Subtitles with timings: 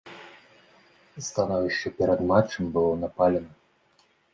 [1.29, 3.51] Становішча перад матчам было напалена.